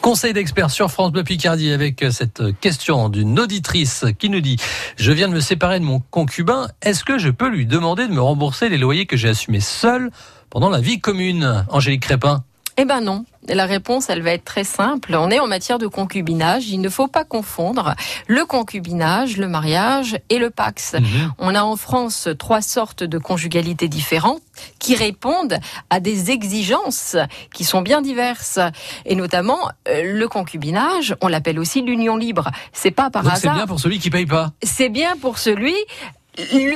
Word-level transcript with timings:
Conseil 0.00 0.32
d'experts 0.32 0.70
sur 0.70 0.90
France 0.90 1.12
Bleu 1.12 1.24
Picardie 1.24 1.72
avec 1.72 2.04
cette 2.10 2.58
question 2.60 3.10
d'une 3.10 3.38
auditrice 3.38 4.06
qui 4.18 4.30
nous 4.30 4.40
dit 4.40 4.56
Je 4.96 5.12
viens 5.12 5.28
de 5.28 5.34
me 5.34 5.40
séparer 5.40 5.78
de 5.78 5.84
mon 5.84 6.00
concubin, 6.00 6.68
est-ce 6.80 7.04
que 7.04 7.18
je 7.18 7.28
peux 7.28 7.48
lui 7.48 7.66
demander 7.66 8.08
de 8.08 8.12
me 8.12 8.20
rembourser 8.20 8.70
les 8.70 8.78
loyers 8.78 9.04
que 9.04 9.18
j'ai 9.18 9.28
assumés 9.28 9.60
seul 9.60 10.10
pendant 10.48 10.70
la 10.70 10.80
vie 10.80 11.00
commune? 11.00 11.66
Angélique 11.68 12.02
Crépin 12.02 12.44
eh 12.80 12.86
ben 12.86 13.02
non. 13.02 13.26
La 13.46 13.66
réponse, 13.66 14.08
elle 14.08 14.22
va 14.22 14.32
être 14.32 14.44
très 14.44 14.64
simple. 14.64 15.14
On 15.14 15.30
est 15.30 15.38
en 15.38 15.46
matière 15.46 15.78
de 15.78 15.86
concubinage. 15.86 16.68
Il 16.68 16.80
ne 16.80 16.88
faut 16.88 17.08
pas 17.08 17.24
confondre 17.24 17.94
le 18.26 18.46
concubinage, 18.46 19.36
le 19.36 19.48
mariage 19.48 20.18
et 20.30 20.38
le 20.38 20.48
pax. 20.48 20.94
Mhm. 20.94 21.32
On 21.38 21.54
a 21.54 21.62
en 21.62 21.76
France 21.76 22.28
trois 22.38 22.62
sortes 22.62 23.02
de 23.02 23.18
conjugalité 23.18 23.86
différentes 23.88 24.40
qui 24.78 24.94
répondent 24.94 25.58
à 25.90 26.00
des 26.00 26.30
exigences 26.30 27.16
qui 27.52 27.64
sont 27.64 27.82
bien 27.82 28.00
diverses. 28.00 28.58
Et 29.04 29.14
notamment, 29.14 29.58
euh, 29.88 30.14
le 30.14 30.28
concubinage, 30.28 31.14
on 31.20 31.28
l'appelle 31.28 31.58
aussi 31.58 31.82
l'union 31.82 32.16
libre. 32.16 32.50
C'est 32.72 32.90
pas 32.90 33.10
par 33.10 33.26
hasard. 33.26 33.38
C'est 33.40 33.58
bien 33.58 33.66
pour 33.66 33.80
celui 33.80 33.98
qui 33.98 34.08
paye 34.08 34.26
pas. 34.26 34.52
C'est 34.62 34.88
bien 34.88 35.18
pour 35.18 35.36
celui 35.36 35.74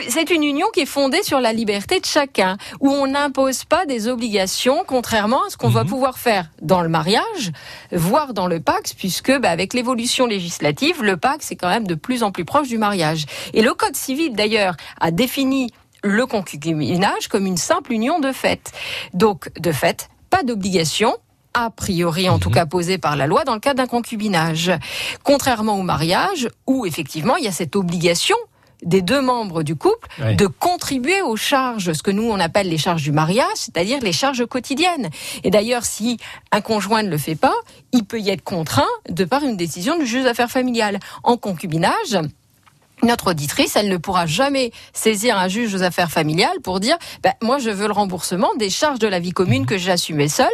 c'est 0.09 0.31
une 0.31 0.43
union 0.43 0.67
qui 0.73 0.81
est 0.81 0.87
fondée 0.87 1.23
sur 1.23 1.41
la 1.41 1.53
liberté 1.53 2.01
de 2.01 2.05
chacun, 2.05 2.57
où 2.81 2.91
on 2.91 3.07
n'impose 3.07 3.65
pas 3.65 3.87
des 3.87 4.09
obligations, 4.09 4.85
contrairement 4.87 5.43
à 5.47 5.51
ce 5.51 5.57
qu'on 5.57 5.69
va 5.69 5.85
mhm. 5.85 5.91
pouvoir 5.91 6.19
faire 6.19 6.51
dans 6.63 6.83
le 6.83 6.89
mariage, 6.89 7.53
voire 7.93 8.35
dans 8.35 8.47
le 8.47 8.61
Pax, 8.61 8.95
puisque 8.95 9.37
bah, 9.39 9.51
avec 9.51 9.75
l'évolution 9.75 10.27
législative, 10.27 11.03
le 11.03 11.17
Pax 11.17 11.53
est 11.53 11.57
quand 11.57 11.69
même 11.69 11.87
de 11.87 11.95
plus 11.95 12.23
en 12.23 12.33
plus 12.33 12.45
proche 12.45 12.69
du 12.69 12.79
mariage. 12.79 13.27
Et 13.53 13.63
le 13.63 13.75
Code 13.75 13.97
civil, 13.97 14.35
d'ailleurs, 14.35 14.77
a 15.01 15.11
défini 15.11 15.71
le 16.03 16.27
concubinage 16.27 17.29
comme 17.29 17.47
une 17.47 17.57
simple 17.57 17.93
union 17.93 18.21
de 18.21 18.33
fait. 18.33 18.73
Donc, 19.15 19.51
de 19.59 19.73
fait, 19.73 20.09
pas 20.31 20.43
d'obligation, 20.43 21.17
a 21.55 21.71
priori 21.71 22.29
en 22.29 22.39
tout 22.39 22.49
mhm. 22.51 22.55
cas 22.55 22.67
posée 22.67 22.99
par 22.99 23.17
la 23.17 23.27
loi 23.27 23.45
dans 23.45 23.55
le 23.55 23.61
cas 23.61 23.75
d'un 23.75 23.87
concubinage. 23.87 24.73
Contrairement 25.23 25.78
au 25.78 25.83
mariage, 25.83 26.49
où 26.67 26.84
effectivement 26.84 27.37
il 27.37 27.45
y 27.45 27.49
a 27.49 27.53
cette 27.53 27.77
obligation 27.77 28.37
des 28.85 29.03
deux 29.03 29.21
membres 29.21 29.63
du 29.63 29.75
couple 29.75 30.09
de 30.37 30.47
contribuer 30.47 31.23
aux 31.23 31.37
charges, 31.37 31.93
ce 31.93 32.03
que 32.03 32.11
nous 32.11 32.25
on 32.25 32.39
appelle 32.39 32.69
les 32.69 32.79
charges 32.79 33.03
du 33.03 33.13
mariage, 33.13 33.57
c'est-à-dire 33.57 34.01
les 34.01 34.13
charges 34.13 34.47
quotidiennes. 34.47 35.11
Et 35.43 35.51
d'ailleurs, 35.51 35.85
si 35.85 36.19
un 36.53 36.61
conjoint 36.61 37.03
ne 37.03 37.11
le 37.11 37.19
fait 37.19 37.35
pas, 37.35 37.55
il 37.93 38.05
peut 38.05 38.21
y 38.21 38.31
être 38.31 38.43
contraint 38.43 38.85
de 39.09 39.25
par 39.25 39.43
une 39.43 39.57
décision 39.57 39.99
du 39.99 40.07
juge 40.07 40.25
d'affaires 40.25 40.51
familiales. 40.51 40.99
En 41.23 41.37
concubinage, 41.37 42.19
notre 43.05 43.30
auditrice, 43.30 43.77
elle 43.77 43.88
ne 43.88 43.97
pourra 43.97 44.27
jamais 44.27 44.72
saisir 44.92 45.38
un 45.38 45.48
juge 45.48 45.74
aux 45.74 45.83
affaires 45.83 46.10
familiales 46.10 46.60
pour 46.62 46.80
dire 46.80 46.97
ben, 47.22 47.33
moi 47.42 47.58
je 47.58 47.70
veux 47.70 47.86
le 47.86 47.92
remboursement 47.92 48.50
des 48.58 48.70
charges 48.70 48.98
de 48.98 49.06
la 49.06 49.20
vie 49.20 49.33
commune 49.33 49.66
que 49.66 49.78
j'ai 49.78 49.91
assumées 49.91 50.28
seule 50.28 50.47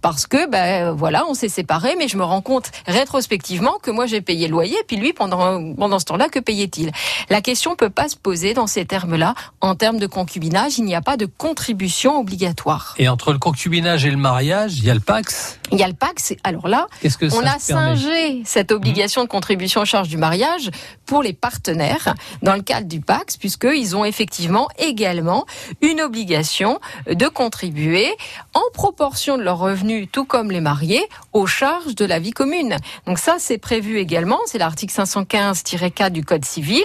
parce 0.00 0.26
que 0.26 0.48
ben 0.48 0.90
voilà 0.92 1.24
on 1.28 1.34
s'est 1.34 1.48
séparés 1.48 1.94
mais 1.98 2.08
je 2.08 2.16
me 2.16 2.24
rends 2.24 2.40
compte 2.40 2.70
rétrospectivement 2.86 3.78
que 3.82 3.90
moi 3.90 4.06
j'ai 4.06 4.20
payé 4.20 4.48
le 4.48 4.52
loyer 4.52 4.76
puis 4.86 4.96
lui 4.96 5.12
pendant 5.12 5.74
pendant 5.74 5.98
ce 5.98 6.04
temps-là 6.06 6.28
que 6.28 6.38
payait-il? 6.38 6.92
La 7.28 7.40
question 7.40 7.76
peut 7.76 7.90
pas 7.90 8.08
se 8.08 8.16
poser 8.16 8.54
dans 8.54 8.66
ces 8.66 8.84
termes-là. 8.84 9.34
En 9.60 9.74
termes 9.74 9.98
de 9.98 10.06
concubinage 10.06 10.78
il 10.78 10.84
n'y 10.84 10.94
a 10.94 11.02
pas 11.02 11.16
de 11.16 11.26
contribution 11.26 12.18
obligatoire. 12.18 12.94
Et 12.98 13.08
entre 13.08 13.32
le 13.32 13.38
concubinage 13.38 14.04
et 14.04 14.10
le 14.10 14.16
mariage 14.16 14.78
il 14.78 14.84
y 14.84 14.90
a 14.90 14.94
le 14.94 15.00
Pax? 15.00 15.58
Il 15.70 15.78
y 15.78 15.82
a 15.82 15.88
le 15.88 15.94
Pax. 15.94 16.34
Alors 16.44 16.68
là, 16.68 16.86
on 17.32 17.44
a 17.44 17.58
singé 17.58 18.42
cette 18.44 18.72
obligation 18.72 19.22
de 19.22 19.28
contribution 19.28 19.82
aux 19.82 19.84
charges 19.84 20.08
du 20.08 20.16
mariage 20.16 20.70
pour 21.04 21.22
les 21.22 21.32
partenaires 21.32 21.97
dans 22.42 22.54
le 22.54 22.62
cadre 22.62 22.86
du 22.86 23.00
Pax, 23.00 23.36
puisqu'ils 23.36 23.96
ont 23.96 24.04
effectivement 24.04 24.68
également 24.78 25.46
une 25.80 26.00
obligation 26.00 26.78
de 27.06 27.26
contribuer 27.28 28.08
en 28.54 28.62
proportion 28.72 29.38
de 29.38 29.42
leurs 29.42 29.58
revenus, 29.58 30.08
tout 30.10 30.24
comme 30.24 30.50
les 30.50 30.60
mariés, 30.60 31.06
aux 31.32 31.46
charges 31.46 31.94
de 31.94 32.04
la 32.04 32.18
vie 32.18 32.30
commune. 32.30 32.76
Donc 33.06 33.18
ça, 33.18 33.36
c'est 33.38 33.58
prévu 33.58 33.98
également. 33.98 34.38
C'est 34.46 34.58
l'article 34.58 34.94
515-4 34.94 36.10
du 36.10 36.24
Code 36.24 36.44
civil 36.44 36.84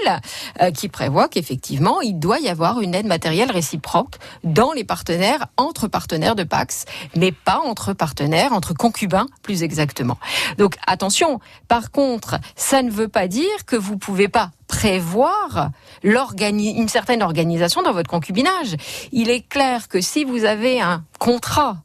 euh, 0.62 0.72
qui 0.72 0.90
prévoit 0.90 1.28
qu'effectivement, 1.28 2.02
il 2.02 2.20
doit 2.20 2.40
y 2.40 2.50
avoir 2.50 2.82
une 2.82 2.96
aide 2.96 3.06
matérielle 3.06 3.52
réciproque 3.52 4.16
dans 4.44 4.72
les 4.74 4.84
partenaires, 4.84 5.48
entre 5.58 5.88
partenaires 5.88 6.36
de 6.36 6.44
Pax, 6.44 6.86
mais 7.16 7.32
pas 7.32 7.60
entre 7.66 7.94
partenaires, 7.94 8.54
entre 8.54 8.74
concubin, 8.74 9.28
plus 9.42 9.64
exactement. 9.64 10.18
Donc 10.58 10.76
attention, 10.88 11.40
par 11.68 11.92
contre, 11.92 12.40
ça 12.56 12.82
ne 12.82 12.92
veut 12.92 13.08
pas 13.08 13.28
dire 13.28 13.66
que 13.66 13.76
vous 13.76 13.98
pouvez 13.98 14.28
pas 14.28 14.52
prévoir 14.74 15.70
une 16.04 16.88
certaine 16.88 17.22
organisation 17.22 17.84
dans 17.84 17.92
votre 17.92 18.10
concubinage. 18.10 18.76
Il 19.12 19.30
est 19.30 19.48
clair 19.48 19.88
que 19.88 20.02
si 20.02 20.24
vous 20.24 20.46
avez 20.46 20.82
un 20.82 21.04
contrat 21.20 21.78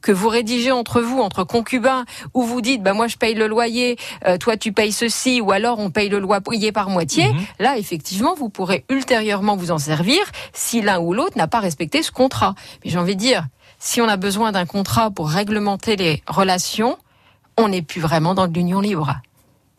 que 0.00 0.10
vous 0.10 0.30
rédigez 0.30 0.72
entre 0.72 1.02
vous, 1.02 1.20
entre 1.20 1.44
concubins, 1.44 2.06
où 2.32 2.42
vous 2.42 2.62
dites, 2.62 2.82
bah 2.82 2.94
moi 2.94 3.06
je 3.06 3.18
paye 3.18 3.34
le 3.34 3.46
loyer, 3.46 3.98
euh, 4.26 4.38
toi 4.38 4.56
tu 4.56 4.72
payes 4.72 4.92
ceci, 4.92 5.42
ou 5.42 5.52
alors 5.52 5.78
on 5.78 5.90
paye 5.90 6.08
le 6.08 6.18
loyer 6.18 6.72
par 6.72 6.88
moitié, 6.88 7.28
mhm. 7.28 7.40
là 7.58 7.76
effectivement 7.76 8.34
vous 8.34 8.48
pourrez 8.48 8.86
ultérieurement 8.88 9.56
vous 9.56 9.70
en 9.70 9.78
servir 9.78 10.20
si 10.54 10.80
l'un 10.80 10.98
ou 10.98 11.12
l'autre 11.12 11.36
n'a 11.36 11.46
pas 11.46 11.60
respecté 11.60 12.02
ce 12.02 12.10
contrat. 12.10 12.54
Mais 12.82 12.90
j'ai 12.90 12.98
envie 12.98 13.16
de 13.16 13.20
dire, 13.20 13.44
si 13.78 14.00
on 14.00 14.08
a 14.08 14.16
besoin 14.16 14.52
d'un 14.52 14.64
contrat 14.64 15.10
pour 15.10 15.28
réglementer 15.28 15.96
les 15.96 16.22
relations, 16.26 16.96
on 17.58 17.68
n'est 17.68 17.82
plus 17.82 18.00
vraiment 18.00 18.32
dans 18.32 18.46
l'union 18.46 18.80
libre. 18.80 19.20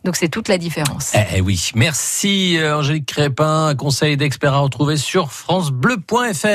Donc 0.03 0.15
c'est 0.15 0.29
toute 0.29 0.47
la 0.47 0.57
différence. 0.57 1.11
Eh, 1.13 1.37
eh 1.37 1.41
oui, 1.41 1.71
merci 1.75 2.57
euh, 2.57 2.77
Angélique 2.77 3.05
Crépin, 3.05 3.75
conseil 3.75 4.17
d'expert 4.17 4.53
à 4.53 4.59
retrouver 4.59 4.97
sur 4.97 5.31
francebleu.fr. 5.31 6.45